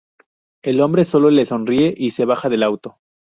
[0.63, 2.97] El hombre sólo le sonríe y se baja del auto.